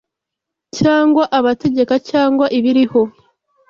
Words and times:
cyangwa 0.77 1.23
abategeka, 1.37 1.95
cyangwa 2.09 2.45
ibiriho 2.57 3.01